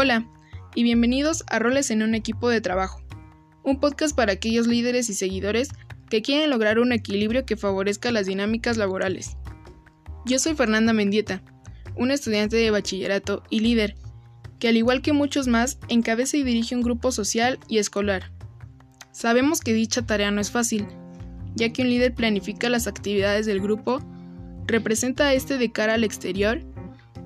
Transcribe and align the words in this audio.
Hola 0.00 0.24
y 0.76 0.84
bienvenidos 0.84 1.42
a 1.48 1.58
Roles 1.58 1.90
en 1.90 2.04
un 2.04 2.14
equipo 2.14 2.48
de 2.48 2.60
trabajo, 2.60 3.02
un 3.64 3.80
podcast 3.80 4.14
para 4.14 4.30
aquellos 4.30 4.68
líderes 4.68 5.10
y 5.10 5.14
seguidores 5.14 5.70
que 6.08 6.22
quieren 6.22 6.50
lograr 6.50 6.78
un 6.78 6.92
equilibrio 6.92 7.44
que 7.44 7.56
favorezca 7.56 8.12
las 8.12 8.26
dinámicas 8.26 8.76
laborales. 8.76 9.36
Yo 10.24 10.38
soy 10.38 10.54
Fernanda 10.54 10.92
Mendieta, 10.92 11.42
una 11.96 12.14
estudiante 12.14 12.54
de 12.54 12.70
bachillerato 12.70 13.42
y 13.50 13.58
líder, 13.58 13.96
que 14.60 14.68
al 14.68 14.76
igual 14.76 15.02
que 15.02 15.12
muchos 15.12 15.48
más 15.48 15.80
encabeza 15.88 16.36
y 16.36 16.44
dirige 16.44 16.76
un 16.76 16.82
grupo 16.82 17.10
social 17.10 17.58
y 17.66 17.78
escolar. 17.78 18.30
Sabemos 19.10 19.60
que 19.60 19.72
dicha 19.72 20.06
tarea 20.06 20.30
no 20.30 20.40
es 20.40 20.52
fácil, 20.52 20.86
ya 21.56 21.72
que 21.72 21.82
un 21.82 21.90
líder 21.90 22.14
planifica 22.14 22.68
las 22.68 22.86
actividades 22.86 23.46
del 23.46 23.60
grupo, 23.60 23.98
representa 24.64 25.26
a 25.26 25.34
este 25.34 25.58
de 25.58 25.72
cara 25.72 25.94
al 25.94 26.04
exterior 26.04 26.60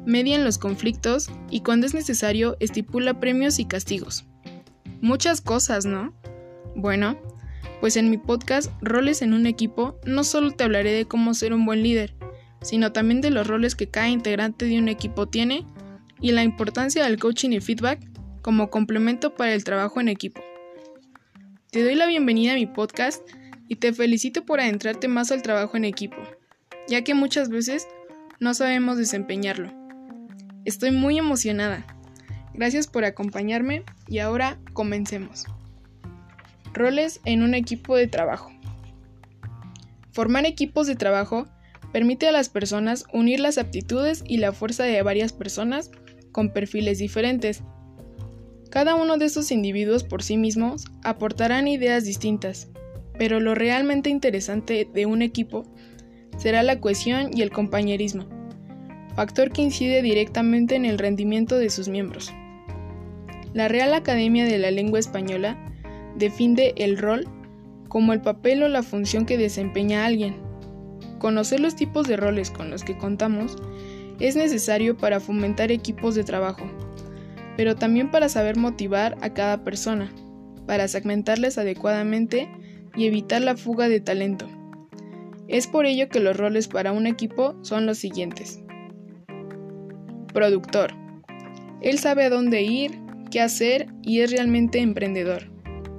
median 0.06 0.44
los 0.44 0.58
conflictos 0.58 1.30
y 1.50 1.60
cuando 1.60 1.86
es 1.86 1.94
necesario 1.94 2.56
estipula 2.60 3.20
premios 3.20 3.58
y 3.58 3.64
castigos. 3.64 4.24
Muchas 5.00 5.40
cosas, 5.40 5.84
¿no? 5.84 6.14
Bueno, 6.74 7.18
pues 7.80 7.96
en 7.96 8.10
mi 8.10 8.18
podcast 8.18 8.70
Roles 8.80 9.22
en 9.22 9.34
un 9.34 9.46
equipo 9.46 9.98
no 10.04 10.24
solo 10.24 10.52
te 10.52 10.64
hablaré 10.64 10.92
de 10.92 11.06
cómo 11.06 11.34
ser 11.34 11.52
un 11.52 11.66
buen 11.66 11.82
líder, 11.82 12.14
sino 12.62 12.92
también 12.92 13.20
de 13.20 13.30
los 13.30 13.46
roles 13.46 13.74
que 13.74 13.88
cada 13.88 14.08
integrante 14.08 14.66
de 14.66 14.78
un 14.78 14.88
equipo 14.88 15.28
tiene 15.28 15.66
y 16.20 16.32
la 16.32 16.44
importancia 16.44 17.04
del 17.04 17.18
coaching 17.18 17.50
y 17.50 17.60
feedback 17.60 18.00
como 18.40 18.70
complemento 18.70 19.34
para 19.34 19.52
el 19.52 19.64
trabajo 19.64 20.00
en 20.00 20.08
equipo. 20.08 20.40
Te 21.70 21.82
doy 21.82 21.94
la 21.94 22.06
bienvenida 22.06 22.52
a 22.52 22.56
mi 22.56 22.66
podcast 22.66 23.26
y 23.68 23.76
te 23.76 23.92
felicito 23.92 24.44
por 24.44 24.60
adentrarte 24.60 25.08
más 25.08 25.32
al 25.32 25.42
trabajo 25.42 25.76
en 25.76 25.84
equipo, 25.84 26.18
ya 26.86 27.02
que 27.02 27.14
muchas 27.14 27.48
veces 27.48 27.88
no 28.38 28.54
sabemos 28.54 28.96
desempeñarlo. 28.96 29.81
Estoy 30.64 30.92
muy 30.92 31.18
emocionada. 31.18 31.84
Gracias 32.54 32.86
por 32.86 33.04
acompañarme 33.04 33.82
y 34.06 34.20
ahora 34.20 34.60
comencemos. 34.72 35.46
Roles 36.72 37.20
en 37.24 37.42
un 37.42 37.54
equipo 37.54 37.96
de 37.96 38.06
trabajo. 38.06 38.52
Formar 40.12 40.46
equipos 40.46 40.86
de 40.86 40.94
trabajo 40.94 41.48
permite 41.92 42.28
a 42.28 42.32
las 42.32 42.48
personas 42.48 43.06
unir 43.12 43.40
las 43.40 43.58
aptitudes 43.58 44.22
y 44.24 44.36
la 44.36 44.52
fuerza 44.52 44.84
de 44.84 45.02
varias 45.02 45.32
personas 45.32 45.90
con 46.30 46.52
perfiles 46.52 46.98
diferentes. 46.98 47.62
Cada 48.70 48.94
uno 48.94 49.18
de 49.18 49.26
estos 49.26 49.50
individuos 49.50 50.04
por 50.04 50.22
sí 50.22 50.36
mismos 50.36 50.84
aportarán 51.02 51.66
ideas 51.66 52.04
distintas, 52.04 52.68
pero 53.18 53.40
lo 53.40 53.56
realmente 53.56 54.10
interesante 54.10 54.88
de 54.94 55.06
un 55.06 55.22
equipo 55.22 55.64
será 56.38 56.62
la 56.62 56.78
cohesión 56.78 57.36
y 57.36 57.42
el 57.42 57.50
compañerismo 57.50 58.41
factor 59.14 59.50
que 59.50 59.62
incide 59.62 60.02
directamente 60.02 60.74
en 60.74 60.84
el 60.84 60.98
rendimiento 60.98 61.58
de 61.58 61.70
sus 61.70 61.88
miembros. 61.88 62.32
La 63.54 63.68
Real 63.68 63.92
Academia 63.94 64.44
de 64.46 64.58
la 64.58 64.70
Lengua 64.70 64.98
Española 64.98 65.58
define 66.16 66.72
el 66.76 66.98
rol 66.98 67.28
como 67.88 68.14
el 68.14 68.22
papel 68.22 68.62
o 68.62 68.68
la 68.68 68.82
función 68.82 69.26
que 69.26 69.36
desempeña 69.36 70.06
alguien. 70.06 70.36
Conocer 71.18 71.60
los 71.60 71.76
tipos 71.76 72.08
de 72.08 72.16
roles 72.16 72.50
con 72.50 72.70
los 72.70 72.84
que 72.84 72.96
contamos 72.96 73.56
es 74.18 74.36
necesario 74.36 74.96
para 74.96 75.20
fomentar 75.20 75.70
equipos 75.70 76.14
de 76.14 76.24
trabajo, 76.24 76.64
pero 77.56 77.76
también 77.76 78.10
para 78.10 78.28
saber 78.28 78.56
motivar 78.56 79.18
a 79.20 79.34
cada 79.34 79.62
persona, 79.64 80.10
para 80.66 80.88
segmentarles 80.88 81.58
adecuadamente 81.58 82.48
y 82.96 83.06
evitar 83.06 83.42
la 83.42 83.56
fuga 83.56 83.88
de 83.88 84.00
talento. 84.00 84.48
Es 85.48 85.66
por 85.66 85.84
ello 85.84 86.08
que 86.08 86.20
los 86.20 86.36
roles 86.36 86.68
para 86.68 86.92
un 86.92 87.06
equipo 87.06 87.54
son 87.62 87.84
los 87.84 87.98
siguientes. 87.98 88.61
Productor. 90.32 90.94
Él 91.80 91.98
sabe 91.98 92.24
a 92.24 92.30
dónde 92.30 92.62
ir, 92.62 92.98
qué 93.30 93.40
hacer 93.40 93.88
y 94.02 94.20
es 94.20 94.30
realmente 94.30 94.80
emprendedor, 94.80 95.50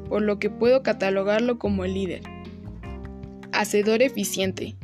por 0.10 0.22
lo 0.22 0.40
que 0.40 0.50
puedo 0.50 0.82
catalogarlo 0.84 1.60
como 1.60 1.86
el 1.86 1.94
líder. 1.94 2.22
Hacedor 3.52 4.02
eficiente. 4.02 4.76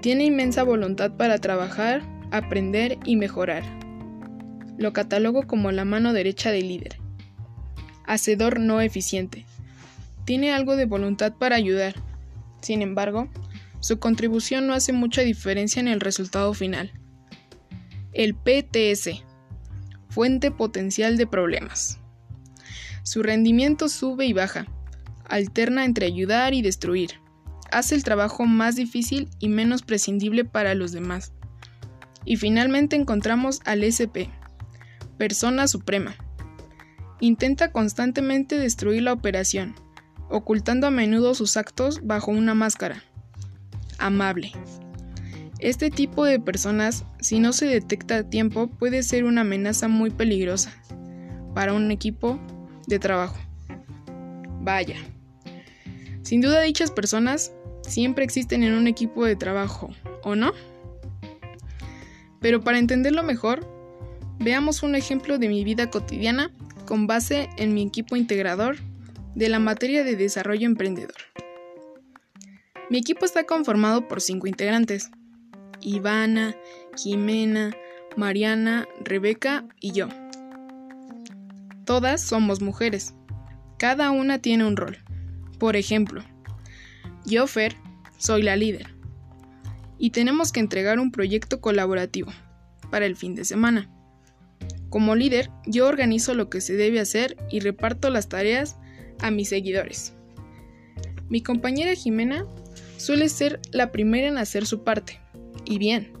Tiene 0.00 0.24
inmensa 0.24 0.62
voluntad 0.62 1.16
para 1.16 1.38
trabajar, 1.38 2.02
aprender 2.30 2.98
y 3.04 3.16
mejorar. 3.16 3.62
Lo 4.76 4.92
catalogo 4.92 5.46
como 5.46 5.70
la 5.70 5.84
mano 5.84 6.12
derecha 6.12 6.50
del 6.50 6.68
líder. 6.68 6.96
Hacedor 8.06 8.60
no 8.60 8.80
eficiente. 8.80 9.46
Tiene 10.24 10.52
algo 10.52 10.76
de 10.76 10.86
voluntad 10.86 11.34
para 11.34 11.56
ayudar. 11.56 11.94
Sin 12.60 12.82
embargo, 12.82 13.28
su 13.80 13.98
contribución 13.98 14.66
no 14.66 14.74
hace 14.74 14.92
mucha 14.92 15.22
diferencia 15.22 15.80
en 15.80 15.88
el 15.88 16.00
resultado 16.00 16.54
final. 16.54 16.92
El 18.14 18.36
PTS, 18.36 19.24
fuente 20.08 20.52
potencial 20.52 21.16
de 21.16 21.26
problemas. 21.26 21.98
Su 23.02 23.24
rendimiento 23.24 23.88
sube 23.88 24.24
y 24.24 24.32
baja, 24.32 24.68
alterna 25.24 25.84
entre 25.84 26.06
ayudar 26.06 26.54
y 26.54 26.62
destruir, 26.62 27.20
hace 27.72 27.96
el 27.96 28.04
trabajo 28.04 28.46
más 28.46 28.76
difícil 28.76 29.28
y 29.40 29.48
menos 29.48 29.82
prescindible 29.82 30.44
para 30.44 30.76
los 30.76 30.92
demás. 30.92 31.32
Y 32.24 32.36
finalmente 32.36 32.94
encontramos 32.94 33.60
al 33.64 33.82
SP, 33.82 34.30
persona 35.18 35.66
suprema. 35.66 36.14
Intenta 37.18 37.72
constantemente 37.72 38.60
destruir 38.60 39.02
la 39.02 39.12
operación, 39.12 39.74
ocultando 40.30 40.86
a 40.86 40.92
menudo 40.92 41.34
sus 41.34 41.56
actos 41.56 41.98
bajo 42.04 42.30
una 42.30 42.54
máscara. 42.54 43.02
Amable. 43.98 44.52
Este 45.64 45.90
tipo 45.90 46.26
de 46.26 46.38
personas, 46.38 47.06
si 47.20 47.40
no 47.40 47.54
se 47.54 47.64
detecta 47.64 48.18
a 48.18 48.28
tiempo, 48.28 48.66
puede 48.66 49.02
ser 49.02 49.24
una 49.24 49.40
amenaza 49.40 49.88
muy 49.88 50.10
peligrosa 50.10 50.78
para 51.54 51.72
un 51.72 51.90
equipo 51.90 52.38
de 52.86 52.98
trabajo. 52.98 53.38
Vaya. 54.60 54.96
Sin 56.20 56.42
duda 56.42 56.60
dichas 56.60 56.90
personas 56.90 57.50
siempre 57.80 58.24
existen 58.24 58.62
en 58.62 58.74
un 58.74 58.86
equipo 58.86 59.24
de 59.24 59.36
trabajo, 59.36 59.88
¿o 60.22 60.34
no? 60.34 60.52
Pero 62.42 62.60
para 62.60 62.78
entenderlo 62.78 63.22
mejor, 63.22 63.66
veamos 64.40 64.82
un 64.82 64.94
ejemplo 64.94 65.38
de 65.38 65.48
mi 65.48 65.64
vida 65.64 65.88
cotidiana 65.88 66.52
con 66.84 67.06
base 67.06 67.48
en 67.56 67.72
mi 67.72 67.80
equipo 67.84 68.16
integrador 68.16 68.76
de 69.34 69.48
la 69.48 69.60
materia 69.60 70.04
de 70.04 70.14
desarrollo 70.14 70.66
emprendedor. 70.66 71.16
Mi 72.90 72.98
equipo 72.98 73.24
está 73.24 73.44
conformado 73.44 74.06
por 74.08 74.20
cinco 74.20 74.46
integrantes, 74.46 75.10
Ivana, 75.84 76.56
Jimena, 76.96 77.76
Mariana, 78.16 78.88
Rebeca 79.04 79.64
y 79.80 79.92
yo. 79.92 80.08
Todas 81.84 82.22
somos 82.22 82.60
mujeres. 82.60 83.14
Cada 83.78 84.10
una 84.10 84.38
tiene 84.38 84.66
un 84.66 84.76
rol. 84.76 84.98
Por 85.58 85.76
ejemplo, 85.76 86.22
yo, 87.26 87.46
Fer, 87.46 87.76
soy 88.16 88.42
la 88.42 88.56
líder. 88.56 88.94
Y 89.98 90.10
tenemos 90.10 90.50
que 90.50 90.60
entregar 90.60 90.98
un 90.98 91.12
proyecto 91.12 91.60
colaborativo 91.60 92.32
para 92.90 93.06
el 93.06 93.16
fin 93.16 93.34
de 93.34 93.44
semana. 93.44 93.90
Como 94.88 95.14
líder, 95.14 95.50
yo 95.66 95.86
organizo 95.86 96.34
lo 96.34 96.48
que 96.48 96.60
se 96.60 96.74
debe 96.74 97.00
hacer 97.00 97.36
y 97.50 97.60
reparto 97.60 98.10
las 98.10 98.28
tareas 98.28 98.76
a 99.20 99.30
mis 99.30 99.48
seguidores. 99.48 100.14
Mi 101.28 101.42
compañera 101.42 101.94
Jimena 101.94 102.46
suele 102.96 103.28
ser 103.28 103.60
la 103.72 103.90
primera 103.92 104.28
en 104.28 104.38
hacer 104.38 104.66
su 104.66 104.84
parte, 104.84 105.20
y 105.64 105.78
bien, 105.78 106.12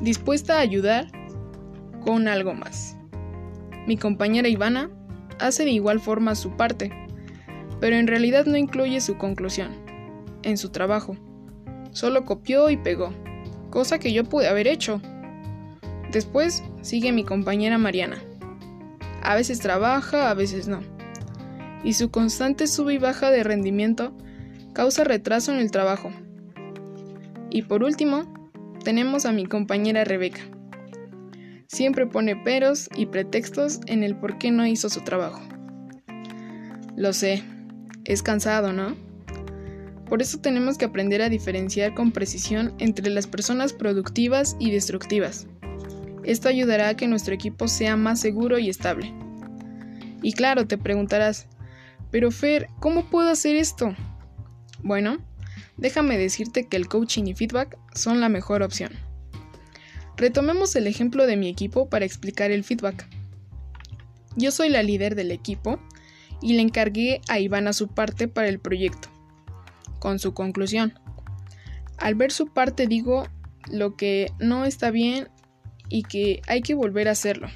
dispuesta 0.00 0.56
a 0.56 0.60
ayudar 0.60 1.06
con 2.04 2.28
algo 2.28 2.54
más. 2.54 2.96
Mi 3.86 3.96
compañera 3.96 4.48
Ivana 4.48 4.90
hace 5.38 5.64
de 5.64 5.70
igual 5.70 6.00
forma 6.00 6.34
su 6.34 6.56
parte, 6.56 6.92
pero 7.80 7.96
en 7.96 8.06
realidad 8.06 8.46
no 8.46 8.56
incluye 8.56 9.00
su 9.00 9.16
conclusión 9.16 9.72
en 10.42 10.56
su 10.56 10.70
trabajo. 10.70 11.16
Solo 11.92 12.24
copió 12.24 12.70
y 12.70 12.76
pegó, 12.76 13.12
cosa 13.70 13.98
que 13.98 14.12
yo 14.12 14.24
pude 14.24 14.48
haber 14.48 14.66
hecho. 14.66 15.00
Después 16.12 16.62
sigue 16.82 17.12
mi 17.12 17.24
compañera 17.24 17.78
Mariana. 17.78 18.18
A 19.22 19.34
veces 19.34 19.58
trabaja, 19.60 20.30
a 20.30 20.34
veces 20.34 20.68
no. 20.68 20.80
Y 21.82 21.94
su 21.94 22.10
constante 22.10 22.66
sube 22.66 22.94
y 22.94 22.98
baja 22.98 23.30
de 23.30 23.42
rendimiento 23.42 24.12
causa 24.72 25.04
retraso 25.04 25.52
en 25.52 25.58
el 25.58 25.70
trabajo 25.70 26.10
y 27.56 27.62
por 27.62 27.82
último, 27.82 28.50
tenemos 28.84 29.24
a 29.24 29.32
mi 29.32 29.46
compañera 29.46 30.04
Rebeca. 30.04 30.42
Siempre 31.68 32.06
pone 32.06 32.36
peros 32.36 32.90
y 32.94 33.06
pretextos 33.06 33.80
en 33.86 34.02
el 34.02 34.14
por 34.14 34.36
qué 34.36 34.50
no 34.50 34.66
hizo 34.66 34.90
su 34.90 35.00
trabajo. 35.00 35.40
Lo 36.96 37.14
sé, 37.14 37.42
es 38.04 38.22
cansado, 38.22 38.74
¿no? 38.74 38.94
Por 40.06 40.20
eso 40.20 40.38
tenemos 40.38 40.76
que 40.76 40.84
aprender 40.84 41.22
a 41.22 41.30
diferenciar 41.30 41.94
con 41.94 42.12
precisión 42.12 42.74
entre 42.78 43.08
las 43.08 43.26
personas 43.26 43.72
productivas 43.72 44.54
y 44.60 44.70
destructivas. 44.70 45.46
Esto 46.24 46.50
ayudará 46.50 46.90
a 46.90 46.96
que 46.96 47.08
nuestro 47.08 47.32
equipo 47.32 47.68
sea 47.68 47.96
más 47.96 48.20
seguro 48.20 48.58
y 48.58 48.68
estable. 48.68 49.14
Y 50.20 50.34
claro, 50.34 50.66
te 50.66 50.76
preguntarás, 50.76 51.46
pero 52.10 52.30
Fer, 52.30 52.68
¿cómo 52.80 53.06
puedo 53.06 53.30
hacer 53.30 53.56
esto? 53.56 53.96
Bueno, 54.82 55.24
déjame 55.76 56.18
decirte 56.18 56.66
que 56.66 56.76
el 56.76 56.88
coaching 56.88 57.24
y 57.24 57.34
feedback 57.34 57.78
son 57.94 58.20
la 58.20 58.28
mejor 58.28 58.62
opción. 58.62 58.92
Retomemos 60.16 60.74
el 60.76 60.86
ejemplo 60.86 61.26
de 61.26 61.36
mi 61.36 61.48
equipo 61.48 61.88
para 61.88 62.04
explicar 62.04 62.50
el 62.50 62.64
feedback. 62.64 63.06
Yo 64.36 64.50
soy 64.50 64.68
la 64.70 64.82
líder 64.82 65.14
del 65.14 65.30
equipo 65.30 65.78
y 66.40 66.54
le 66.54 66.62
encargué 66.62 67.20
a 67.28 67.38
Ivana 67.38 67.72
su 67.72 67.88
parte 67.88 68.28
para 68.28 68.48
el 68.48 68.58
proyecto, 68.58 69.08
con 69.98 70.18
su 70.18 70.34
conclusión. 70.34 70.98
Al 71.98 72.14
ver 72.14 72.32
su 72.32 72.46
parte 72.46 72.86
digo 72.86 73.26
lo 73.70 73.96
que 73.96 74.30
no 74.38 74.64
está 74.64 74.90
bien 74.90 75.28
y 75.88 76.02
que 76.02 76.42
hay 76.46 76.62
que 76.62 76.74
volver 76.74 77.08
a 77.08 77.12
hacerlo. 77.12 77.48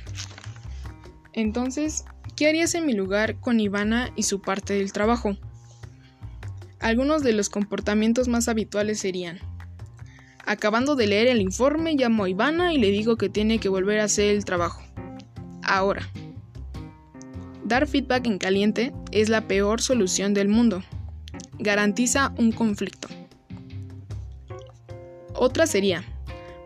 Entonces, 1.32 2.04
¿qué 2.36 2.48
harías 2.48 2.74
en 2.74 2.86
mi 2.86 2.92
lugar 2.92 3.38
con 3.40 3.60
Ivana 3.60 4.10
y 4.16 4.24
su 4.24 4.40
parte 4.40 4.74
del 4.74 4.92
trabajo? 4.92 5.36
Algunos 6.80 7.22
de 7.22 7.32
los 7.32 7.50
comportamientos 7.50 8.26
más 8.28 8.48
habituales 8.48 8.98
serían 8.98 9.38
Acabando 10.46 10.96
de 10.96 11.06
leer 11.06 11.28
el 11.28 11.40
informe, 11.40 11.94
llamo 11.94 12.24
a 12.24 12.28
Ivana 12.28 12.72
y 12.72 12.78
le 12.78 12.90
digo 12.90 13.16
que 13.16 13.28
tiene 13.28 13.58
que 13.58 13.68
volver 13.68 14.00
a 14.00 14.04
hacer 14.04 14.34
el 14.34 14.44
trabajo. 14.44 14.82
Ahora, 15.62 16.08
dar 17.64 17.86
feedback 17.86 18.26
en 18.26 18.38
caliente 18.38 18.92
es 19.12 19.28
la 19.28 19.46
peor 19.46 19.80
solución 19.80 20.34
del 20.34 20.48
mundo. 20.48 20.82
Garantiza 21.58 22.34
un 22.38 22.50
conflicto. 22.50 23.08
Otra 25.34 25.66
sería 25.66 26.02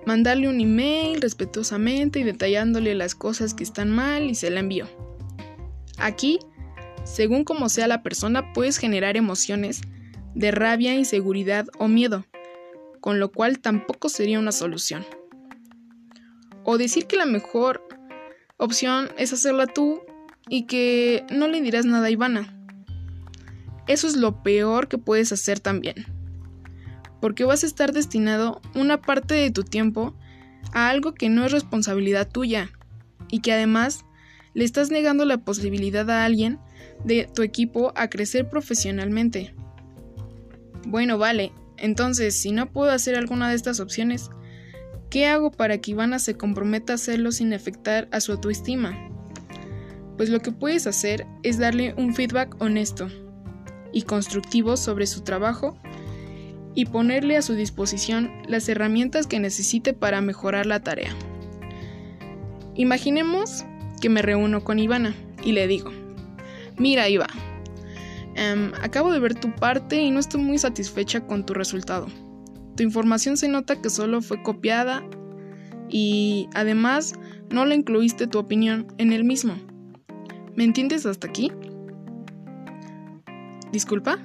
mandarle 0.06 0.48
un 0.48 0.60
email 0.60 1.20
respetuosamente 1.20 2.20
y 2.20 2.22
detallándole 2.22 2.94
las 2.94 3.14
cosas 3.14 3.52
que 3.52 3.64
están 3.64 3.90
mal 3.90 4.30
y 4.30 4.34
se 4.34 4.50
la 4.50 4.60
envío. 4.60 4.86
Aquí, 5.98 6.38
según 7.04 7.44
como 7.44 7.68
sea 7.68 7.86
la 7.86 8.02
persona, 8.02 8.52
puedes 8.52 8.78
generar 8.78 9.16
emociones 9.16 9.82
de 10.34 10.50
rabia, 10.50 10.94
inseguridad 10.94 11.66
o 11.78 11.88
miedo, 11.88 12.24
con 13.00 13.20
lo 13.20 13.30
cual 13.30 13.58
tampoco 13.60 14.08
sería 14.08 14.38
una 14.38 14.52
solución. 14.52 15.04
O 16.64 16.78
decir 16.78 17.06
que 17.06 17.16
la 17.16 17.26
mejor 17.26 17.86
opción 18.56 19.08
es 19.18 19.32
hacerla 19.32 19.66
tú 19.66 20.02
y 20.48 20.66
que 20.66 21.24
no 21.30 21.48
le 21.48 21.60
dirás 21.60 21.84
nada 21.84 22.06
a 22.06 22.10
Ivana. 22.10 22.56
Eso 23.86 24.06
es 24.06 24.16
lo 24.16 24.42
peor 24.42 24.88
que 24.88 24.98
puedes 24.98 25.32
hacer 25.32 25.60
también 25.60 26.06
porque 27.24 27.46
vas 27.46 27.64
a 27.64 27.66
estar 27.66 27.94
destinado 27.94 28.60
una 28.74 29.00
parte 29.00 29.32
de 29.32 29.50
tu 29.50 29.64
tiempo 29.64 30.14
a 30.74 30.90
algo 30.90 31.14
que 31.14 31.30
no 31.30 31.46
es 31.46 31.52
responsabilidad 31.52 32.28
tuya 32.30 32.68
y 33.30 33.40
que 33.40 33.54
además 33.54 34.04
le 34.52 34.66
estás 34.66 34.90
negando 34.90 35.24
la 35.24 35.38
posibilidad 35.38 36.10
a 36.10 36.26
alguien 36.26 36.58
de 37.02 37.26
tu 37.34 37.40
equipo 37.40 37.94
a 37.96 38.10
crecer 38.10 38.50
profesionalmente. 38.50 39.54
Bueno, 40.86 41.18
vale, 41.18 41.52
entonces 41.76 42.34
si 42.34 42.52
no 42.52 42.70
puedo 42.70 42.90
hacer 42.90 43.16
alguna 43.16 43.48
de 43.48 43.56
estas 43.56 43.80
opciones, 43.80 44.30
¿qué 45.10 45.26
hago 45.26 45.50
para 45.50 45.78
que 45.78 45.92
Ivana 45.92 46.18
se 46.18 46.36
comprometa 46.36 46.92
a 46.92 46.96
hacerlo 46.96 47.32
sin 47.32 47.52
afectar 47.54 48.08
a 48.12 48.20
su 48.20 48.32
autoestima? 48.32 49.10
Pues 50.16 50.28
lo 50.28 50.40
que 50.40 50.52
puedes 50.52 50.86
hacer 50.86 51.26
es 51.42 51.58
darle 51.58 51.94
un 51.96 52.14
feedback 52.14 52.60
honesto 52.60 53.08
y 53.92 54.02
constructivo 54.02 54.76
sobre 54.76 55.06
su 55.06 55.22
trabajo 55.22 55.76
y 56.74 56.86
ponerle 56.86 57.36
a 57.36 57.42
su 57.42 57.54
disposición 57.54 58.30
las 58.46 58.68
herramientas 58.68 59.26
que 59.26 59.40
necesite 59.40 59.92
para 59.94 60.20
mejorar 60.20 60.66
la 60.66 60.80
tarea. 60.80 61.14
Imaginemos 62.74 63.64
que 64.00 64.08
me 64.08 64.22
reúno 64.22 64.64
con 64.64 64.78
Ivana 64.78 65.14
y 65.44 65.52
le 65.52 65.66
digo, 65.66 65.92
mira 66.76 67.08
Iva, 67.08 67.28
em, 68.34 68.72
acabo 68.82 69.12
de 69.12 69.20
ver 69.20 69.34
tu 69.34 69.54
parte 69.54 70.00
y 70.00 70.10
no 70.10 70.20
estoy 70.20 70.42
muy 70.42 70.58
satisfecha 70.58 71.26
con 71.26 71.44
tu 71.46 71.54
resultado. 71.54 72.06
Tu 72.76 72.82
información 72.82 73.36
se 73.36 73.48
nota 73.48 73.80
que 73.80 73.90
solo 73.90 74.20
fue 74.22 74.42
copiada 74.42 75.02
y 75.88 76.48
además 76.54 77.14
no 77.50 77.66
le 77.66 77.74
incluiste 77.74 78.26
tu 78.26 78.38
opinión 78.38 78.86
en 78.98 79.12
el 79.12 79.24
mismo. 79.24 79.54
¿Me 80.56 80.64
entiendes 80.64 81.06
hasta 81.06 81.28
aquí? 81.28 81.52
¿Disculpa? 83.72 84.18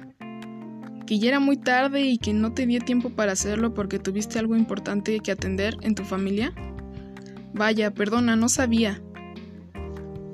que 1.10 1.18
ya 1.18 1.30
era 1.30 1.40
muy 1.40 1.56
tarde 1.56 2.02
y 2.02 2.18
que 2.18 2.32
no 2.32 2.54
te 2.54 2.66
dio 2.66 2.78
tiempo 2.78 3.10
para 3.10 3.32
hacerlo 3.32 3.74
porque 3.74 3.98
tuviste 3.98 4.38
algo 4.38 4.54
importante 4.54 5.18
que 5.18 5.32
atender 5.32 5.76
en 5.82 5.96
tu 5.96 6.04
familia? 6.04 6.52
Vaya, 7.52 7.92
perdona, 7.92 8.36
no 8.36 8.48
sabía. 8.48 9.02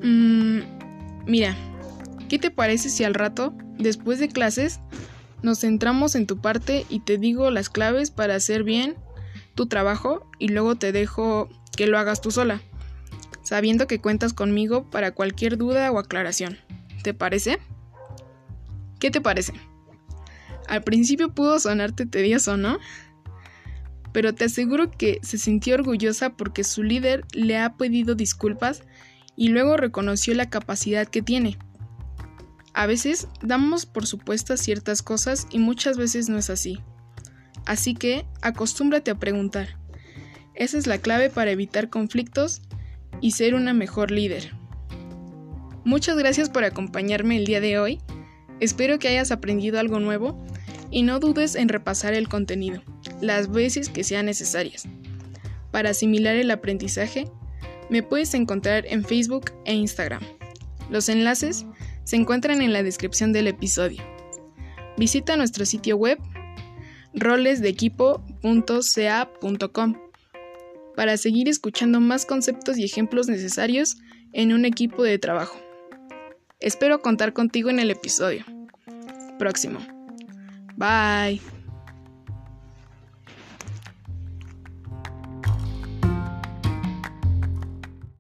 Mmm, 0.03 0.59
mira, 1.27 1.57
¿qué 2.29 2.39
te 2.39 2.51
parece 2.51 2.91
si 2.91 3.05
al 3.05 3.15
rato, 3.15 3.55
después 3.79 4.19
de 4.19 4.29
clases, 4.29 4.81
nos 5.43 5.61
centramos 5.61 6.15
en 6.15 6.27
tu 6.27 6.41
parte 6.41 6.87
y 6.89 7.01
te 7.01 7.19
digo 7.19 7.51
las 7.51 7.69
claves 7.69 8.11
para 8.11 8.35
hacer 8.35 8.63
bien 8.63 8.97
tu 9.55 9.67
trabajo 9.67 10.29
y 10.39 10.49
luego 10.49 10.77
te 10.77 10.93
dejo 10.93 11.49
que 11.77 11.87
lo 11.87 11.99
hagas 11.99 12.21
tú 12.21 12.31
sola, 12.31 12.61
sabiendo 13.43 13.87
que 13.87 14.01
cuentas 14.01 14.33
conmigo 14.33 14.91
para 14.91 15.13
cualquier 15.13 15.57
duda 15.57 15.91
o 15.93 15.99
aclaración. 15.99 16.59
¿Te 17.03 17.15
parece? 17.15 17.59
¿Qué 18.99 19.11
te 19.11 19.21
parece? 19.21 19.53
Al 20.69 20.83
principio 20.83 21.33
pudo 21.33 21.61
sonarte 21.61 22.07
tedioso, 22.07 22.57
¿no? 22.57 22.79
Pero 24.13 24.35
te 24.35 24.47
aseguro 24.47 24.91
que 24.91 25.21
se 25.23 25.39
sintió 25.39 25.75
orgullosa 25.75 26.31
porque 26.31 26.65
su 26.65 26.83
líder 26.83 27.25
le 27.33 27.59
ha 27.59 27.77
pedido 27.77 28.15
disculpas 28.15 28.83
y 29.37 29.49
luego 29.49 29.77
reconoció 29.77 30.35
la 30.35 30.49
capacidad 30.49 31.07
que 31.07 31.23
tiene. 31.23 31.59
A 32.77 32.85
veces 32.85 33.27
damos 33.41 33.87
por 33.87 34.07
supuestas 34.07 34.61
ciertas 34.61 35.01
cosas 35.01 35.47
y 35.51 35.59
muchas 35.59 35.97
veces 35.97 36.29
no 36.29 36.37
es 36.37 36.51
así. 36.51 36.79
Así 37.65 37.95
que 37.95 38.27
acostúmbrate 38.43 39.11
a 39.11 39.19
preguntar. 39.19 39.79
Esa 40.55 40.77
es 40.77 40.87
la 40.87 40.99
clave 40.99 41.31
para 41.31 41.51
evitar 41.51 41.89
conflictos 41.89 42.61
y 43.23 43.31
ser 43.31 43.55
una 43.55 43.73
mejor 43.73 44.11
líder. 44.11 44.53
Muchas 45.85 46.19
gracias 46.19 46.51
por 46.51 46.65
acompañarme 46.65 47.39
el 47.39 47.47
día 47.47 47.63
de 47.63 47.79
hoy. 47.79 47.99
Espero 48.61 48.99
que 48.99 49.09
hayas 49.09 49.31
aprendido 49.31 49.81
algo 49.81 49.99
nuevo 49.99 50.39
y 50.91 51.03
no 51.03 51.19
dudes 51.19 51.55
en 51.55 51.71
repasar 51.71 52.13
el 52.13 52.29
contenido 52.29 52.83
las 53.23 53.51
veces 53.51 53.89
que 53.89 54.05
sean 54.05 54.27
necesarias. 54.27 54.85
Para 55.71 55.91
asimilar 55.91 56.37
el 56.37 56.51
aprendizaje, 56.51 57.27
me 57.89 58.03
puedes 58.03 58.35
encontrar 58.35 58.85
en 58.87 59.03
Facebook 59.03 59.53
e 59.65 59.73
Instagram. 59.73 60.21
Los 60.91 61.09
enlaces 61.09 61.65
se 62.07 62.17
encuentran 62.17 62.63
en 62.63 62.73
la 62.73 62.83
descripción 62.85 63.33
del 63.33 63.49
episodio. 63.49 64.03
Visita 64.97 65.37
nuestro 65.37 65.67
sitio 65.67 65.97
web 65.97 66.19
rolesdeequipo.ca.com 67.15 69.95
para 70.95 71.17
seguir 71.17 71.49
escuchando 71.49 72.01
más 72.01 72.25
conceptos 72.25 72.79
y 72.79 72.85
ejemplos 72.85 73.27
necesarios 73.29 73.97
en 74.33 74.53
un 74.53 74.65
equipo 74.65 75.03
de 75.03 75.19
trabajo. 75.19 75.59
Espero 76.61 77.03
contar 77.03 77.33
contigo 77.33 77.71
en 77.71 77.81
el 77.81 77.91
episodio 77.91 78.45
próximo. 79.39 79.81
Bye. 80.77 81.56